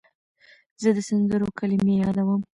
زه 0.81 0.89
د 0.95 0.97
سندرو 1.07 1.47
کلمې 1.59 1.93
یادوم. 2.03 2.41